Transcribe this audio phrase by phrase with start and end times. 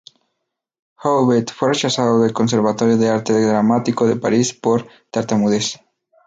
[0.95, 5.79] Jouvet fue rechazado del Conservatorio de Arte Dramático de París por tartamudez.